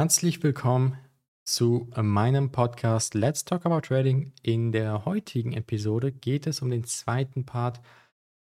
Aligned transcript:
Herzlich 0.00 0.42
willkommen 0.42 0.96
zu 1.44 1.90
meinem 1.94 2.50
Podcast 2.52 3.12
Let's 3.12 3.44
Talk 3.44 3.66
About 3.66 3.82
Trading. 3.82 4.32
In 4.42 4.72
der 4.72 5.04
heutigen 5.04 5.52
Episode 5.52 6.10
geht 6.10 6.46
es 6.46 6.62
um 6.62 6.70
den 6.70 6.84
zweiten 6.84 7.44
Part 7.44 7.82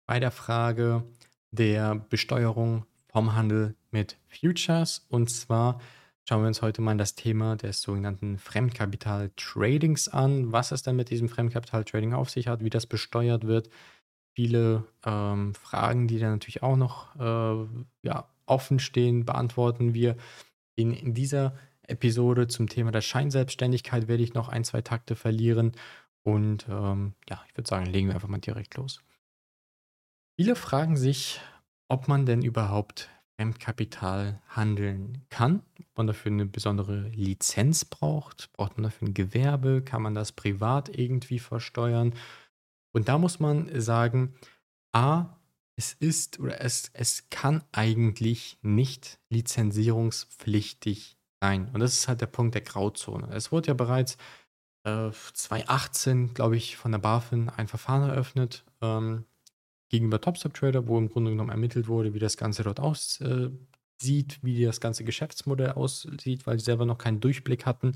bei 0.07 0.21
der 0.21 0.31
Frage 0.31 1.03
der 1.51 1.97
Besteuerung 1.97 2.87
vom 3.09 3.35
Handel 3.35 3.75
mit 3.91 4.19
Futures. 4.29 5.05
Und 5.09 5.31
zwar 5.31 5.81
schauen 6.29 6.43
wir 6.43 6.47
uns 6.47 6.63
heute 6.63 6.81
mal 6.81 6.97
das 6.97 7.17
Thema 7.17 7.57
des 7.57 7.83
sogenannten 7.83 8.39
Fremdkapital-Tradings 8.39 10.07
an, 10.07 10.53
was 10.53 10.71
es 10.71 10.85
denn 10.85 10.95
mit 10.95 11.11
diesem 11.11 11.29
Fremdkapital-Trading 11.29 12.15
auf 12.15 12.31
sich 12.31 12.47
hat, 12.47 12.63
wie 12.63 12.71
das 12.71 12.87
besteuert 12.87 13.49
wird. 13.49 13.69
Viele 14.33 14.85
ähm, 15.05 15.57
Fragen, 15.57 16.07
die 16.07 16.21
dann 16.21 16.31
natürlich 16.31 16.63
auch 16.63 16.77
noch 16.77 17.17
äh, 17.17 17.67
ja, 18.03 18.29
offen 18.47 18.79
stehen, 18.79 19.25
beantworten 19.25 19.93
wir. 19.93 20.17
In, 20.79 20.93
in 20.93 21.13
dieser 21.13 21.57
Episode 21.83 22.47
zum 22.47 22.69
Thema 22.69 22.93
der 22.93 23.01
Scheinselbstständigkeit 23.01 24.07
werde 24.07 24.23
ich 24.23 24.35
noch 24.35 24.49
ein, 24.49 24.63
zwei 24.63 24.81
Takte 24.81 25.17
verlieren. 25.17 25.73
Und 26.23 26.67
ähm, 26.69 27.15
ja, 27.29 27.43
ich 27.49 27.57
würde 27.57 27.69
sagen, 27.69 27.87
legen 27.87 28.07
wir 28.07 28.15
einfach 28.15 28.29
mal 28.29 28.39
direkt 28.39 28.77
los. 28.77 29.03
Viele 30.39 30.55
fragen 30.55 30.97
sich, 30.97 31.41
ob 31.89 32.07
man 32.07 32.27
denn 32.27 32.43
überhaupt 32.43 33.11
Fremdkapital 33.37 34.41
handeln 34.49 35.25
kann, 35.31 35.63
ob 35.81 35.97
man 35.97 36.07
dafür 36.07 36.31
eine 36.31 36.47
besondere 36.47 37.09
Lizenz 37.09 37.85
braucht, 37.85 38.53
braucht 38.53 38.77
man 38.77 38.85
dafür 38.85 39.09
ein 39.09 39.15
Gewerbe, 39.15 39.83
kann 39.83 40.03
man 40.03 40.15
das 40.15 40.31
privat 40.31 40.97
irgendwie 40.97 41.41
versteuern. 41.41 42.15
Und 42.93 43.09
da 43.09 43.19
muss 43.19 43.41
man 43.41 43.69
sagen, 43.81 44.35
a, 44.93 45.38
es 45.79 45.93
ist 45.93 46.41
oder 46.41 46.61
es, 46.61 46.91
es 46.93 47.31
kann 47.31 47.63
eigentlich 47.71 48.59
nicht 48.63 49.21
lizenzierungspflichtig 49.31 51.17
sein. 51.41 51.71
Und 51.73 51.79
das 51.79 51.93
ist 51.93 52.09
halt 52.09 52.21
der 52.21 52.27
Punkt 52.27 52.57
der 52.57 52.63
Grauzone. 52.63 53.29
Es 53.33 53.53
wurde 53.53 53.69
ja 53.69 53.75
bereits 53.75 54.17
äh, 54.83 55.11
2018, 55.13 56.35
glaube 56.35 56.57
ich, 56.57 56.77
von 56.77 56.91
der 56.91 56.99
BaFin 56.99 57.49
ein 57.49 57.69
Verfahren 57.69 58.11
eröffnet 58.11 58.65
ähm, 58.81 59.25
gegenüber 59.89 60.21
TopStep-Trader, 60.21 60.89
wo 60.89 60.99
im 60.99 61.09
Grunde 61.09 61.31
genommen 61.31 61.51
ermittelt 61.51 61.87
wurde, 61.87 62.13
wie 62.13 62.19
das 62.19 62.37
Ganze 62.37 62.65
dort 62.65 62.81
aussieht, 62.81 63.23
äh, 63.23 64.39
wie 64.43 64.65
das 64.65 64.81
ganze 64.81 65.05
Geschäftsmodell 65.05 65.71
aussieht, 65.71 66.45
weil 66.49 66.59
sie 66.59 66.65
selber 66.65 66.87
noch 66.87 66.99
keinen 66.99 67.21
Durchblick 67.21 67.67
hatten. 67.67 67.93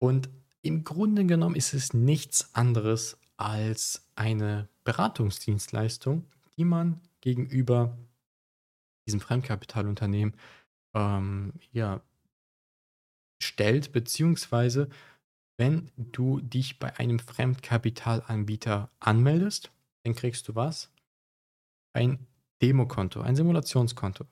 Und 0.00 0.28
im 0.62 0.82
Grunde 0.82 1.24
genommen 1.24 1.54
ist 1.54 1.72
es 1.72 1.94
nichts 1.94 2.52
anderes 2.52 3.16
als 3.36 4.08
eine 4.16 4.68
Beratungsdienstleistung, 4.82 6.24
die 6.60 6.66
man 6.66 7.00
gegenüber 7.22 7.96
diesem 9.06 9.20
Fremdkapitalunternehmen 9.20 10.34
ähm, 10.94 11.54
ja, 11.72 12.02
stellt, 13.42 13.92
beziehungsweise 13.92 14.90
wenn 15.56 15.90
du 15.96 16.38
dich 16.40 16.78
bei 16.78 16.94
einem 16.98 17.18
Fremdkapitalanbieter 17.18 18.90
anmeldest, 19.00 19.70
dann 20.04 20.14
kriegst 20.14 20.48
du 20.48 20.54
was? 20.54 20.92
Ein 21.94 22.26
Demokonto, 22.60 23.22
ein 23.22 23.36
Simulationskonto. 23.36 24.26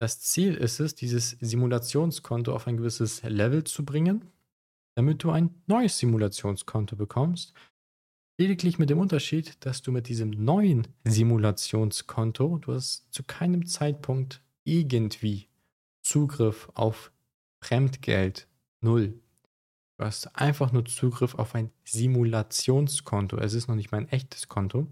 Das 0.00 0.20
Ziel 0.20 0.54
ist 0.54 0.78
es, 0.78 0.94
dieses 0.94 1.30
Simulationskonto 1.40 2.54
auf 2.54 2.68
ein 2.68 2.76
gewisses 2.76 3.24
Level 3.24 3.64
zu 3.64 3.84
bringen, 3.84 4.30
damit 4.94 5.24
du 5.24 5.32
ein 5.32 5.60
neues 5.66 5.98
Simulationskonto 5.98 6.94
bekommst, 6.94 7.54
Lediglich 8.40 8.78
mit 8.78 8.88
dem 8.88 8.98
Unterschied, 8.98 9.62
dass 9.66 9.82
du 9.82 9.92
mit 9.92 10.08
diesem 10.08 10.30
neuen 10.30 10.88
Simulationskonto, 11.04 12.56
du 12.56 12.72
hast 12.72 13.12
zu 13.12 13.22
keinem 13.22 13.66
Zeitpunkt 13.66 14.40
irgendwie 14.64 15.48
Zugriff 16.00 16.70
auf 16.72 17.12
Fremdgeld. 17.60 18.48
Null. 18.80 19.20
Du 19.98 20.06
hast 20.06 20.38
einfach 20.38 20.72
nur 20.72 20.86
Zugriff 20.86 21.34
auf 21.34 21.54
ein 21.54 21.70
Simulationskonto. 21.84 23.36
Es 23.36 23.52
ist 23.52 23.68
noch 23.68 23.74
nicht 23.74 23.92
mal 23.92 23.98
ein 23.98 24.08
echtes 24.08 24.48
Konto. 24.48 24.86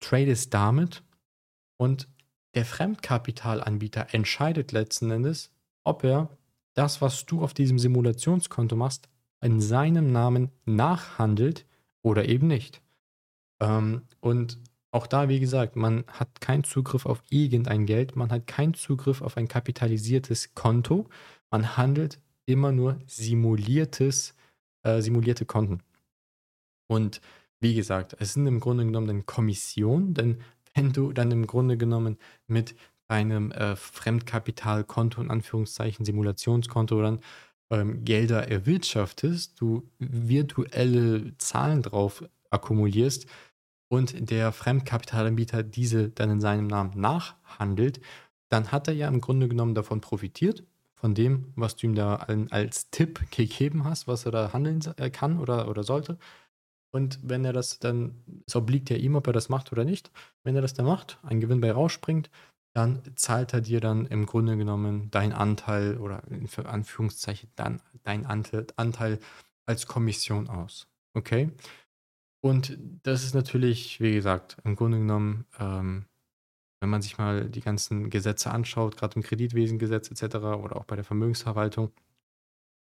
Tradest 0.00 0.54
damit 0.54 1.02
und 1.76 2.08
der 2.54 2.64
Fremdkapitalanbieter 2.64 4.14
entscheidet 4.14 4.72
letzten 4.72 5.10
Endes, 5.10 5.52
ob 5.84 6.04
er 6.04 6.30
das, 6.72 7.02
was 7.02 7.26
du 7.26 7.42
auf 7.42 7.52
diesem 7.52 7.78
Simulationskonto 7.78 8.76
machst, 8.76 9.10
in 9.42 9.60
seinem 9.60 10.10
Namen 10.10 10.50
nachhandelt 10.64 11.66
oder 12.06 12.28
eben 12.28 12.46
nicht. 12.46 12.80
Ähm, 13.60 14.02
und 14.20 14.60
auch 14.92 15.08
da, 15.08 15.28
wie 15.28 15.40
gesagt, 15.40 15.74
man 15.74 16.04
hat 16.06 16.40
keinen 16.40 16.62
Zugriff 16.62 17.04
auf 17.04 17.20
irgendein 17.30 17.84
Geld, 17.84 18.14
man 18.14 18.30
hat 18.30 18.46
keinen 18.46 18.74
Zugriff 18.74 19.22
auf 19.22 19.36
ein 19.36 19.48
kapitalisiertes 19.48 20.54
Konto, 20.54 21.08
man 21.50 21.76
handelt 21.76 22.20
immer 22.46 22.70
nur 22.70 23.00
simuliertes, 23.06 24.34
äh, 24.84 25.00
simulierte 25.02 25.46
Konten. 25.46 25.80
Und 26.86 27.20
wie 27.58 27.74
gesagt, 27.74 28.16
es 28.20 28.34
sind 28.34 28.46
im 28.46 28.60
Grunde 28.60 28.84
genommen 28.84 29.08
dann 29.08 29.26
Kommissionen, 29.26 30.14
denn 30.14 30.38
wenn 30.74 30.92
du 30.92 31.12
dann 31.12 31.32
im 31.32 31.48
Grunde 31.48 31.76
genommen 31.76 32.18
mit 32.46 32.76
deinem 33.08 33.50
äh, 33.50 33.74
Fremdkapitalkonto, 33.74 35.20
in 35.20 35.30
Anführungszeichen 35.30 36.04
Simulationskonto, 36.04 37.02
dann 37.02 37.20
ähm, 37.70 38.04
Gelder 38.04 38.48
erwirtschaftest, 38.48 39.60
du 39.60 39.88
virtuelle 39.98 41.36
Zahlen 41.38 41.82
drauf 41.82 42.24
akkumulierst 42.50 43.26
und 43.88 44.30
der 44.30 44.52
Fremdkapitalanbieter 44.52 45.62
diese 45.62 46.08
dann 46.10 46.30
in 46.30 46.40
seinem 46.40 46.66
Namen 46.66 46.98
nachhandelt, 46.98 48.00
dann 48.48 48.72
hat 48.72 48.88
er 48.88 48.94
ja 48.94 49.08
im 49.08 49.20
Grunde 49.20 49.48
genommen 49.48 49.74
davon 49.74 50.00
profitiert, 50.00 50.64
von 50.94 51.14
dem, 51.14 51.52
was 51.56 51.76
du 51.76 51.86
ihm 51.86 51.94
da 51.94 52.16
als 52.50 52.90
Tipp 52.90 53.30
gegeben 53.30 53.84
hast, 53.84 54.08
was 54.08 54.24
er 54.24 54.32
da 54.32 54.52
handeln 54.52 54.80
äh, 54.96 55.10
kann 55.10 55.38
oder, 55.38 55.68
oder 55.68 55.82
sollte. 55.82 56.18
Und 56.90 57.18
wenn 57.22 57.44
er 57.44 57.52
das 57.52 57.78
dann, 57.78 58.22
es 58.46 58.56
obliegt 58.56 58.88
ja 58.88 58.96
ihm, 58.96 59.16
ob 59.16 59.26
er 59.26 59.32
das 59.32 59.48
macht 59.48 59.70
oder 59.72 59.84
nicht, 59.84 60.10
wenn 60.44 60.56
er 60.56 60.62
das 60.62 60.72
dann 60.72 60.86
macht, 60.86 61.18
ein 61.22 61.40
Gewinn 61.40 61.60
bei 61.60 61.70
rausspringt, 61.70 62.30
dann 62.76 63.00
zahlt 63.16 63.54
er 63.54 63.62
dir 63.62 63.80
dann 63.80 64.04
im 64.04 64.26
Grunde 64.26 64.58
genommen 64.58 65.10
dein 65.10 65.32
Anteil 65.32 65.96
oder 65.96 66.22
in 66.28 66.46
Anführungszeichen 66.66 67.48
dann 67.56 67.80
dein 68.02 68.26
Anteil, 68.26 68.66
Anteil 68.76 69.18
als 69.64 69.86
Kommission 69.86 70.46
aus. 70.50 70.86
Okay? 71.14 71.50
Und 72.42 72.76
das 73.02 73.24
ist 73.24 73.34
natürlich, 73.34 73.98
wie 74.00 74.12
gesagt, 74.12 74.58
im 74.62 74.76
Grunde 74.76 74.98
genommen, 74.98 75.46
ähm, 75.58 76.04
wenn 76.80 76.90
man 76.90 77.00
sich 77.00 77.16
mal 77.16 77.48
die 77.48 77.62
ganzen 77.62 78.10
Gesetze 78.10 78.50
anschaut, 78.50 78.98
gerade 78.98 79.16
im 79.16 79.22
Kreditwesengesetz 79.22 80.10
etc. 80.10 80.36
oder 80.36 80.76
auch 80.76 80.84
bei 80.84 80.96
der 80.96 81.04
Vermögensverwaltung, 81.06 81.92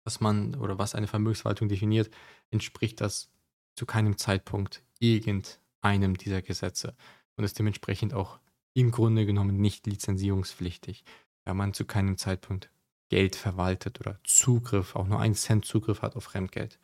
was 0.04 0.20
man 0.20 0.54
oder 0.54 0.78
was 0.78 0.94
eine 0.94 1.08
Vermögensverwaltung 1.08 1.68
definiert, 1.68 2.08
entspricht 2.52 3.00
das 3.00 3.32
zu 3.74 3.84
keinem 3.84 4.16
Zeitpunkt 4.16 4.84
irgendeinem 5.00 6.16
dieser 6.16 6.40
Gesetze 6.40 6.94
und 7.36 7.42
ist 7.42 7.58
dementsprechend 7.58 8.14
auch 8.14 8.38
im 8.74 8.90
Grunde 8.90 9.26
genommen 9.26 9.56
nicht 9.58 9.86
lizenzierungspflichtig, 9.86 11.04
da 11.44 11.54
man 11.54 11.74
zu 11.74 11.84
keinem 11.84 12.16
Zeitpunkt 12.16 12.70
Geld 13.08 13.36
verwaltet 13.36 14.00
oder 14.00 14.18
Zugriff, 14.24 14.96
auch 14.96 15.06
nur 15.06 15.20
einen 15.20 15.34
Cent 15.34 15.64
Zugriff 15.66 16.02
hat 16.02 16.16
auf 16.16 16.24
Fremdgeld. 16.24 16.78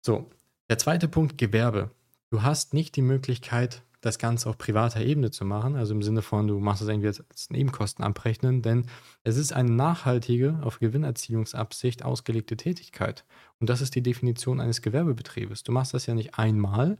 So, 0.00 0.30
der 0.68 0.78
zweite 0.78 1.08
Punkt, 1.08 1.38
Gewerbe. 1.38 1.90
Du 2.30 2.42
hast 2.42 2.72
nicht 2.72 2.94
die 2.94 3.02
Möglichkeit, 3.02 3.82
das 4.00 4.18
Ganze 4.18 4.48
auf 4.48 4.58
privater 4.58 5.00
Ebene 5.00 5.30
zu 5.30 5.44
machen, 5.44 5.76
also 5.76 5.94
im 5.94 6.02
Sinne 6.02 6.22
von, 6.22 6.46
du 6.46 6.60
machst 6.60 6.82
es 6.82 6.88
irgendwie 6.88 7.08
als 7.08 7.50
Nebenkosten 7.50 8.04
abrechnen, 8.04 8.62
denn 8.62 8.86
es 9.22 9.36
ist 9.36 9.52
eine 9.52 9.70
nachhaltige, 9.70 10.60
auf 10.62 10.78
Gewinnerzielungsabsicht 10.78 12.04
ausgelegte 12.04 12.56
Tätigkeit. 12.56 13.24
Und 13.60 13.70
das 13.70 13.80
ist 13.80 13.94
die 13.94 14.02
Definition 14.02 14.60
eines 14.60 14.82
Gewerbebetriebes. 14.82 15.62
Du 15.62 15.72
machst 15.72 15.94
das 15.94 16.06
ja 16.06 16.14
nicht 16.14 16.38
einmal, 16.38 16.98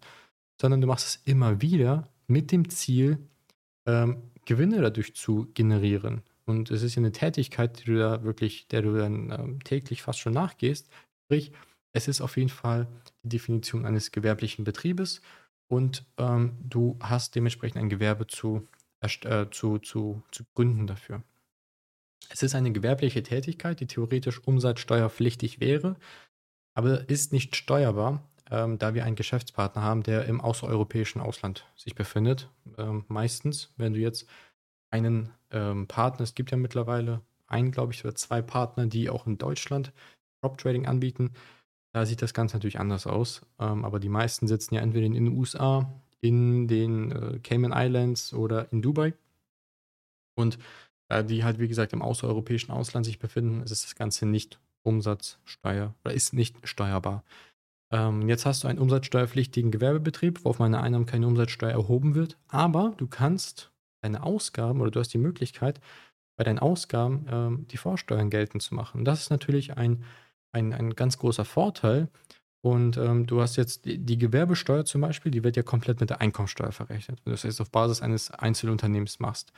sondern 0.61 0.81
du 0.81 0.87
machst 0.87 1.07
es 1.07 1.23
immer 1.25 1.61
wieder 1.61 2.09
mit 2.27 2.53
dem 2.53 2.71
Ziel, 2.71 3.19
ähm, 3.87 4.31
Gewinne 4.45 4.81
dadurch 4.81 5.15
zu 5.15 5.47
generieren. 5.55 6.23
Und 6.47 6.71
es 6.71 6.83
ist 6.83 6.95
ja 6.95 7.01
eine 7.01 7.13
Tätigkeit, 7.13 7.81
die 7.81 7.85
du 7.85 7.99
da 7.99 8.23
wirklich, 8.23 8.69
der 8.69 8.83
du 8.83 8.97
dann 8.97 9.31
ähm, 9.31 9.65
täglich 9.65 10.03
fast 10.03 10.19
schon 10.19 10.35
nachgehst. 10.35 10.91
Sprich, 11.25 11.53
es 11.93 12.09
ist 12.09 12.21
auf 12.21 12.37
jeden 12.37 12.51
Fall 12.51 12.87
die 13.23 13.31
Definition 13.31 13.87
eines 13.87 14.13
gewerblichen 14.13 14.65
Betriebes 14.65 15.23
und 15.69 16.05
ähm, 16.19 16.59
du 16.61 16.99
hast 17.01 17.35
dementsprechend 17.35 17.79
ein 17.79 17.89
Gewerbe 17.89 18.27
zu, 18.27 18.69
äh, 19.01 19.47
zu, 19.51 19.79
zu, 19.79 20.23
zu 20.31 20.45
gründen 20.55 20.87
dafür. 20.87 21.23
Es 22.31 22.43
ist 22.43 22.55
eine 22.55 22.73
gewerbliche 22.73 23.23
Tätigkeit, 23.23 23.81
die 23.81 23.87
theoretisch 23.87 24.43
umsatzsteuerpflichtig 24.47 25.61
wäre, 25.61 25.97
aber 26.75 27.09
ist 27.09 27.33
nicht 27.33 27.55
steuerbar, 27.57 28.29
ähm, 28.55 28.79
da 28.79 28.95
wir 28.95 29.05
einen 29.05 29.17
Geschäftspartner 29.17 29.83
haben, 29.83 30.05
der 30.05 30.27
im 30.27 30.41
außereuropäischen 30.41 31.21
Ausland 31.21 31.67
sich 31.75 31.97
befindet. 31.97 32.49
Ähm, 32.79 33.05
meistens, 33.09 33.73
wenn 33.77 33.95
du 33.95 34.01
jetzt 34.01 34.29
einen 34.91 35.31
ähm, 35.51 35.89
Partner, 35.89 36.23
es 36.23 36.37
gibt 36.37 36.53
ja 36.53 36.57
mittlerweile 36.57 37.21
einen, 37.49 37.73
glaube 37.73 37.93
ich, 37.93 38.05
oder 38.05 38.15
zwei 38.15 38.43
Partner, 38.43 38.87
die 38.87 39.11
auch 39.11 39.27
in 39.27 39.39
Deutschland 39.39 39.93
Prop 40.41 40.57
Trading 40.59 40.87
anbieten. 40.87 41.33
Da 41.93 42.07
sieht 42.07 42.23
das 42.23 42.33
Ganze 42.33 42.57
natürlich 42.57 42.79
anders 42.79 43.09
aus. 43.09 43.43
Ähm, 43.59 43.85
aber 43.85 43.99
die 43.99 44.09
meisten 44.09 44.47
sitzen 44.47 44.77
ja 44.77 44.83
entweder 44.83 45.07
in 45.07 45.15
den 45.15 45.29
USA, 45.29 45.93
in 46.21 46.69
den 46.69 47.11
äh, 47.11 47.39
Cayman 47.41 47.73
Islands 47.75 48.33
oder 48.33 48.71
in 48.73 48.83
Dubai. 48.83 49.15
Und 50.37 50.59
da 51.09 51.23
die 51.23 51.43
halt, 51.43 51.59
wie 51.59 51.69
gesagt, 51.69 51.93
im 51.93 52.03
außereuropäischen 52.03 52.73
Ausland 52.73 53.05
sich 53.05 53.19
befinden, 53.19 53.63
ist 53.63 53.85
das 53.85 53.97
Ganze 53.97 54.27
nicht 54.27 54.61
Umsatzsteuer 54.83 55.95
oder 56.05 56.15
ist 56.15 56.35
nicht 56.35 56.57
steuerbar. 56.67 57.25
Ähm, 57.95 58.29
jetzt 58.29 58.45
hast 58.45 58.65
du 58.65 58.69
einen 58.69 58.81
umsatzsteuerpflichtigen 58.81 59.71
Gewerbebetrieb, 59.71 60.45
wo 60.45 60.51
auf 60.51 60.59
meine 60.59 60.81
Einnahmen 60.81 61.07
keine 61.07 61.29
Umsatzsteuer 61.29 61.71
erhoben 61.71 62.17
wird, 62.17 62.37
aber 62.49 62.93
du 62.97 63.07
kannst 63.07 63.71
deine 64.03 64.25
Ausgaben 64.25 64.81
oder 64.81 64.91
du 64.91 64.99
hast 64.99 65.15
die 65.15 65.19
Möglichkeit, 65.19 65.81
bei 66.37 66.43
deinen 66.43 66.59
Ausgaben 66.59 67.27
ähm, 67.31 67.69
die 67.69 67.77
Vorsteuern 67.77 68.31
geltend 68.31 68.65
zu 68.65 68.75
machen. 68.75 69.05
Das 69.05 69.21
ist 69.21 69.31
natürlich 69.31 69.77
ein, 69.77 70.03
ein, 70.53 70.73
ein 70.73 70.97
ganz 70.97 71.19
großer 71.19 71.45
Vorteil. 71.45 72.09
Und 72.65 72.97
ähm, 72.97 73.27
du 73.27 73.41
hast 73.41 73.55
jetzt 73.57 73.85
die, 73.85 73.99
die, 73.99 74.19
Gewerbesteuer 74.19 74.85
zum 74.85 75.03
Beispiel, 75.03 75.31
die 75.31 75.45
wird 75.45 75.57
ja 75.57 75.63
komplett 75.63 76.01
mit 76.01 76.11
der 76.11 76.21
Einkommensteuer 76.21 76.73
verrechnet. 76.73 77.21
Wenn 77.23 77.31
du 77.31 77.35
das 77.35 77.45
jetzt 77.45 77.61
auf 77.61 77.71
Basis 77.71 78.03
eines 78.03 78.33
Einzelunternehmens 78.33 79.21
machst. 79.21 79.53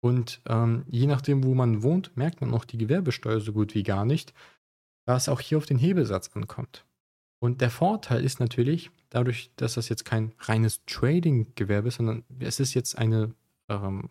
Und 0.00 0.40
ähm, 0.48 0.84
je 0.88 1.06
nachdem, 1.06 1.44
wo 1.44 1.54
man 1.54 1.82
wohnt, 1.82 2.16
merkt 2.16 2.40
man 2.40 2.54
auch 2.54 2.64
die 2.64 2.78
Gewerbesteuer 2.78 3.40
so 3.40 3.52
gut 3.52 3.74
wie 3.74 3.82
gar 3.82 4.06
nicht, 4.06 4.32
da 5.06 5.16
es 5.16 5.28
auch 5.28 5.40
hier 5.40 5.58
auf 5.58 5.66
den 5.66 5.78
Hebelsatz 5.78 6.30
ankommt. 6.34 6.86
Und 7.42 7.60
der 7.60 7.70
Vorteil 7.70 8.24
ist 8.24 8.38
natürlich, 8.38 8.92
dadurch, 9.10 9.50
dass 9.56 9.74
das 9.74 9.88
jetzt 9.88 10.04
kein 10.04 10.32
reines 10.38 10.84
Trading-Gewerbe 10.86 11.88
ist, 11.88 11.96
sondern 11.96 12.22
es 12.38 12.60
ist 12.60 12.72
jetzt 12.72 12.96
eine 12.96 13.34
ähm, 13.68 14.10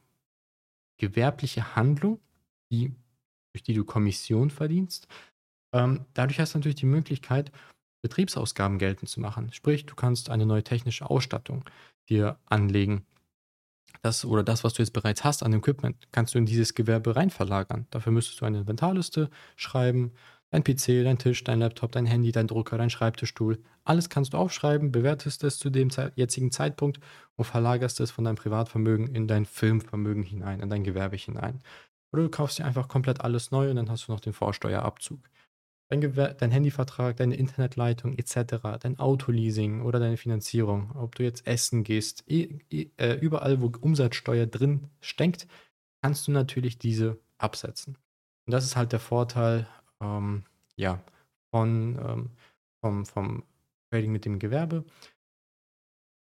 gewerbliche 0.97 1.77
Handlung, 1.77 2.19
die, 2.71 2.93
durch 3.53 3.63
die 3.63 3.73
du 3.73 3.85
Kommission 3.85 4.49
verdienst. 4.49 5.07
Ähm, 5.71 6.07
dadurch 6.13 6.41
hast 6.41 6.55
du 6.55 6.57
natürlich 6.57 6.75
die 6.75 6.85
Möglichkeit, 6.85 7.53
Betriebsausgaben 8.01 8.77
geltend 8.79 9.07
zu 9.09 9.21
machen. 9.21 9.53
Sprich, 9.53 9.85
du 9.85 9.95
kannst 9.95 10.29
eine 10.29 10.45
neue 10.45 10.65
technische 10.65 11.09
Ausstattung 11.09 11.63
dir 12.09 12.37
anlegen. 12.47 13.05
Das 14.01 14.25
oder 14.25 14.43
das, 14.43 14.65
was 14.65 14.73
du 14.73 14.81
jetzt 14.81 14.91
bereits 14.91 15.23
hast 15.23 15.41
an 15.41 15.53
Equipment, 15.53 16.09
kannst 16.11 16.33
du 16.33 16.37
in 16.37 16.45
dieses 16.45 16.73
Gewerbe 16.73 17.15
rein 17.15 17.29
verlagern. 17.29 17.87
Dafür 17.91 18.11
müsstest 18.11 18.41
du 18.41 18.45
eine 18.45 18.57
Inventarliste 18.59 19.29
schreiben, 19.55 20.11
dein 20.51 20.63
PC, 20.63 21.03
dein 21.03 21.17
Tisch, 21.17 21.43
dein 21.43 21.59
Laptop, 21.59 21.91
dein 21.93 22.05
Handy, 22.05 22.31
dein 22.31 22.47
Drucker, 22.47 22.77
dein 22.77 22.89
Schreibtischstuhl. 22.89 23.59
Alles 23.83 24.09
kannst 24.09 24.33
du 24.33 24.37
aufschreiben, 24.37 24.91
bewertest 24.91 25.43
es 25.43 25.57
zu 25.57 25.69
dem 25.69 25.89
jetzigen 26.15 26.51
Zeitpunkt 26.51 26.99
und 27.35 27.45
verlagerst 27.45 27.99
es 28.01 28.11
von 28.11 28.25
deinem 28.25 28.35
Privatvermögen 28.35 29.07
in 29.07 29.27
dein 29.27 29.45
Filmvermögen 29.45 30.23
hinein, 30.23 30.59
in 30.59 30.69
dein 30.69 30.83
Gewerbe 30.83 31.15
hinein. 31.15 31.61
Oder 32.13 32.23
du 32.23 32.29
kaufst 32.29 32.59
dir 32.59 32.65
einfach 32.65 32.89
komplett 32.89 33.21
alles 33.21 33.51
neu 33.51 33.69
und 33.69 33.77
dann 33.77 33.89
hast 33.89 34.07
du 34.07 34.11
noch 34.11 34.19
den 34.19 34.33
Vorsteuerabzug. 34.33 35.19
Dein, 35.89 36.01
Gewer 36.01 36.33
dein 36.33 36.51
Handyvertrag, 36.51 37.17
deine 37.17 37.35
Internetleitung 37.35 38.17
etc., 38.17 38.79
dein 38.79 38.99
Autoleasing 38.99 39.81
oder 39.81 39.99
deine 39.99 40.17
Finanzierung, 40.17 40.91
ob 40.95 41.15
du 41.15 41.23
jetzt 41.23 41.47
essen 41.47 41.83
gehst, 41.83 42.23
äh, 42.29 43.15
überall, 43.19 43.61
wo 43.61 43.71
Umsatzsteuer 43.79 44.45
drin 44.45 44.89
steckt, 45.01 45.47
kannst 46.01 46.27
du 46.27 46.31
natürlich 46.31 46.77
diese 46.77 47.19
absetzen. 47.37 47.97
Und 48.45 48.53
das 48.53 48.63
ist 48.63 48.75
halt 48.75 48.91
der 48.91 48.99
Vorteil 48.99 49.67
ähm, 50.01 50.43
ja, 50.75 51.01
von, 51.53 51.97
ähm, 51.97 52.29
vom, 52.83 53.05
vom 53.05 53.43
Trading 53.91 54.11
mit 54.11 54.25
dem 54.25 54.39
Gewerbe. 54.39 54.83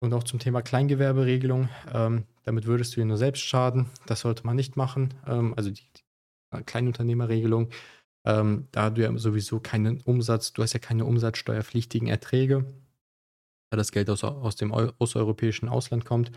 Und 0.03 0.15
auch 0.15 0.25
zum 0.25 0.39
Thema 0.39 0.63
Kleingewerberegelung. 0.63 1.69
Ähm, 1.93 2.25
damit 2.45 2.67
würdest 2.67 2.97
du 2.97 3.01
dir 3.01 3.07
nur 3.07 3.19
selbst 3.19 3.43
schaden. 3.43 3.91
Das 4.07 4.21
sollte 4.21 4.47
man 4.47 4.57
nicht 4.57 4.77
machen. 4.77 5.15
Ähm, 5.27 5.55
also 5.57 5.71
die, 5.71 5.83
die 5.83 6.63
Kleinunternehmerregelung. 6.65 7.71
Ähm, 8.27 8.69
da 8.73 8.91
du 8.91 9.03
ja 9.03 9.17
sowieso 9.17 9.61
keinen 9.61 10.01
Umsatz, 10.01 10.53
du 10.53 10.63
hast 10.63 10.73
ja 10.75 10.79
keine 10.79 11.05
umsatzsteuerpflichtigen 11.07 12.09
Erträge, 12.09 12.67
da 13.71 13.77
das 13.77 13.93
Geld 13.93 14.11
aus, 14.11 14.25
aus 14.25 14.57
dem 14.57 14.73
außereuropäischen 14.73 15.69
Ausland 15.69 16.05
kommt 16.05 16.31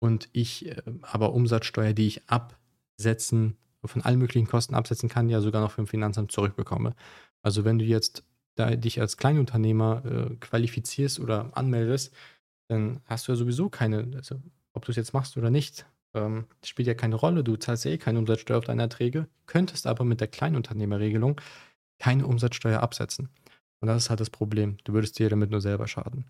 und 0.00 0.28
ich 0.32 0.66
äh, 0.66 0.82
aber 1.02 1.32
Umsatzsteuer, 1.32 1.92
die 1.92 2.08
ich 2.08 2.22
absetzen 2.28 3.56
von 3.88 4.02
allen 4.02 4.18
möglichen 4.18 4.46
Kosten 4.46 4.74
absetzen 4.74 5.08
kann, 5.08 5.28
ja 5.28 5.40
sogar 5.40 5.62
noch 5.62 5.72
vom 5.72 5.86
Finanzamt 5.86 6.32
zurückbekomme. 6.32 6.94
Also 7.42 7.64
wenn 7.64 7.78
du 7.78 7.84
jetzt 7.84 8.24
da 8.56 8.76
dich 8.76 9.00
als 9.00 9.16
Kleinunternehmer 9.16 10.04
äh, 10.04 10.36
qualifizierst 10.36 11.20
oder 11.20 11.56
anmeldest, 11.56 12.14
dann 12.68 13.00
hast 13.06 13.26
du 13.26 13.32
ja 13.32 13.36
sowieso 13.36 13.68
keine, 13.68 14.10
also 14.14 14.36
ob 14.72 14.84
du 14.84 14.92
es 14.92 14.96
jetzt 14.96 15.14
machst 15.14 15.36
oder 15.36 15.50
nicht, 15.50 15.86
ähm, 16.14 16.46
spielt 16.64 16.88
ja 16.88 16.94
keine 16.94 17.16
Rolle. 17.16 17.44
Du 17.44 17.56
zahlst 17.56 17.84
ja 17.84 17.92
eh 17.92 17.98
keine 17.98 18.18
Umsatzsteuer 18.18 18.58
auf 18.58 18.64
deine 18.64 18.82
Erträge, 18.82 19.28
könntest 19.46 19.86
aber 19.86 20.04
mit 20.04 20.20
der 20.20 20.28
Kleinunternehmerregelung 20.28 21.40
keine 21.98 22.26
Umsatzsteuer 22.26 22.80
absetzen. 22.80 23.28
Und 23.80 23.88
das 23.88 24.04
ist 24.04 24.10
halt 24.10 24.20
das 24.20 24.30
Problem. 24.30 24.76
Du 24.84 24.92
würdest 24.92 25.18
dir 25.18 25.30
damit 25.30 25.50
nur 25.50 25.60
selber 25.60 25.88
schaden. 25.88 26.24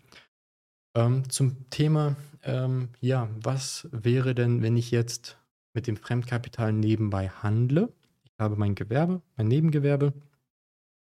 Ähm, 0.95 1.29
zum 1.29 1.69
Thema, 1.69 2.15
ähm, 2.43 2.89
ja, 2.99 3.29
was 3.41 3.87
wäre 3.91 4.35
denn, 4.35 4.61
wenn 4.61 4.77
ich 4.77 4.91
jetzt 4.91 5.37
mit 5.73 5.87
dem 5.87 5.97
Fremdkapital 5.97 6.73
nebenbei 6.73 7.29
handle. 7.29 7.93
Ich 8.23 8.31
habe 8.39 8.55
mein 8.55 8.75
Gewerbe, 8.75 9.21
mein 9.37 9.47
Nebengewerbe, 9.47 10.13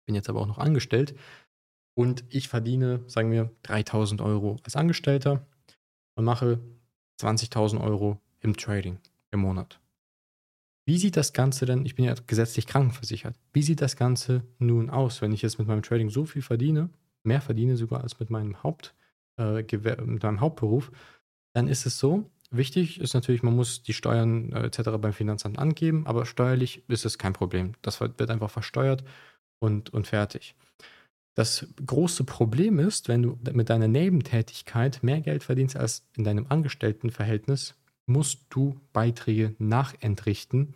bin 0.05 0.15
jetzt 0.15 0.29
aber 0.29 0.41
auch 0.41 0.47
noch 0.47 0.57
angestellt 0.57 1.15
und 1.93 2.23
ich 2.29 2.47
verdiene, 2.47 3.03
sagen 3.07 3.31
wir, 3.31 3.51
3000 3.63 4.21
Euro 4.21 4.57
als 4.63 4.75
Angestellter 4.75 5.45
und 6.15 6.25
mache 6.25 6.59
20.000 7.21 7.81
Euro 7.81 8.19
im 8.39 8.57
Trading 8.57 8.99
im 9.31 9.41
Monat. 9.41 9.79
Wie 10.85 10.97
sieht 10.97 11.15
das 11.15 11.33
Ganze 11.33 11.65
denn, 11.65 11.85
ich 11.85 11.95
bin 11.95 12.05
ja 12.05 12.15
gesetzlich 12.27 12.65
krankenversichert, 12.65 13.35
wie 13.53 13.61
sieht 13.61 13.81
das 13.81 13.95
Ganze 13.95 14.43
nun 14.57 14.89
aus, 14.89 15.21
wenn 15.21 15.31
ich 15.31 15.41
jetzt 15.41 15.59
mit 15.59 15.67
meinem 15.67 15.83
Trading 15.83 16.09
so 16.09 16.25
viel 16.25 16.41
verdiene, 16.41 16.89
mehr 17.23 17.41
verdiene 17.41 17.77
sogar 17.77 18.01
als 18.01 18.19
mit 18.19 18.29
meinem, 18.29 18.63
Haupt, 18.63 18.95
äh, 19.37 19.61
mit 19.61 20.23
meinem 20.23 20.41
Hauptberuf, 20.41 20.91
dann 21.53 21.67
ist 21.67 21.85
es 21.85 21.99
so, 21.99 22.29
Wichtig 22.53 22.99
ist 22.99 23.13
natürlich, 23.13 23.43
man 23.43 23.55
muss 23.55 23.81
die 23.81 23.93
Steuern 23.93 24.51
äh, 24.51 24.65
etc. 24.65 24.89
beim 24.99 25.13
Finanzamt 25.13 25.57
angeben, 25.57 26.05
aber 26.05 26.25
steuerlich 26.25 26.83
ist 26.89 27.05
es 27.05 27.17
kein 27.17 27.33
Problem. 27.33 27.73
Das 27.81 28.01
wird 28.01 28.29
einfach 28.29 28.51
versteuert 28.51 29.03
und, 29.59 29.91
und 29.93 30.07
fertig. 30.07 30.55
Das 31.35 31.65
große 31.85 32.25
Problem 32.25 32.77
ist, 32.77 33.07
wenn 33.07 33.23
du 33.23 33.39
mit 33.53 33.69
deiner 33.69 33.87
Nebentätigkeit 33.87 35.01
mehr 35.01 35.21
Geld 35.21 35.43
verdienst 35.43 35.77
als 35.77 36.05
in 36.17 36.25
deinem 36.25 36.45
Angestelltenverhältnis, 36.49 37.75
musst 38.05 38.47
du 38.49 38.81
Beiträge 38.91 39.55
nachentrichten 39.57 40.75